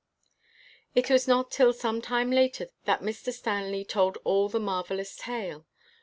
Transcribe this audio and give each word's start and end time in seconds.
It 0.95 1.11
was 1.11 1.27
not 1.27 1.51
till 1.51 1.73
some 1.73 2.01
time 2.01 2.31
later 2.31 2.69
that 2.85 3.01
Mr. 3.03 3.31
Stanley 3.31 3.85
told 3.85 4.17
all 4.23 4.49
the 4.49 4.59
marvelous 4.59 5.15
tale. 5.15 5.67